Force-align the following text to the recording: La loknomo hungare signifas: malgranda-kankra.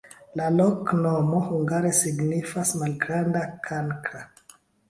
La 0.39 0.45
loknomo 0.59 1.41
hungare 1.49 1.93
signifas: 1.99 2.75
malgranda-kankra. 2.81 4.27